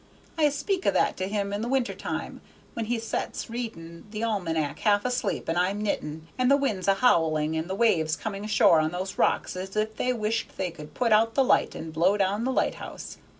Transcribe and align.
I 0.35 0.49
speak 0.49 0.87
o' 0.87 0.89
that 0.89 1.15
to 1.17 1.27
him 1.27 1.53
in 1.53 1.61
the 1.61 1.67
winter 1.67 1.93
time, 1.93 2.41
when 2.73 2.85
he 2.85 2.97
sets 2.97 3.51
reading 3.51 4.05
the 4.09 4.23
almanac 4.23 4.79
half 4.79 5.05
asleep 5.05 5.47
and 5.47 5.59
I'm 5.59 5.79
knitting, 5.79 6.27
and 6.39 6.49
the 6.49 6.57
wind's 6.57 6.87
a' 6.87 6.95
howling 6.95 7.55
and 7.55 7.69
the 7.69 7.75
waves 7.75 8.15
coming 8.15 8.43
ashore 8.43 8.79
on 8.79 8.89
those 8.93 9.19
rocks 9.19 9.55
as 9.55 9.75
if 9.75 9.97
they 9.97 10.11
wished 10.11 10.57
they 10.57 10.71
could 10.71 10.95
put 10.95 11.11
out 11.13 11.35
the 11.35 11.43
light 11.43 11.75
and 11.75 11.93
blow 11.93 12.17
down 12.17 12.45
the 12.45 12.51
lighthouse. 12.51 13.19